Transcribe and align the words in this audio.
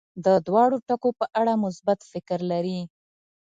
د 0.25 0.27
دواړو 0.47 0.77
ټکو 0.87 1.09
په 1.19 1.25
اړه 1.39 1.53
مثبت 1.63 1.99
فکر 2.11 2.39
لري. 2.51 2.79